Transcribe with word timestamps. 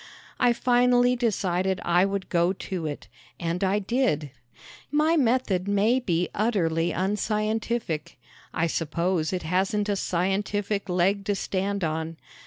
I 0.39 0.51
finally 0.51 1.15
decided 1.15 1.79
I 1.85 2.05
would 2.05 2.29
go 2.29 2.53
to 2.53 2.87
it. 2.87 3.07
And 3.39 3.63
I 3.63 3.77
did. 3.77 4.31
My 4.89 5.15
method 5.15 5.67
may 5.67 5.99
be 5.99 6.27
utterly 6.33 6.91
unscientific. 6.91 8.17
I 8.51 8.65
suppose 8.65 9.31
it 9.31 9.43
hasn't 9.43 9.89
a 9.89 9.95
scientific 9.95 10.89
leg 10.89 11.23
to 11.25 11.35
stand 11.35 11.83
on. 11.83 12.17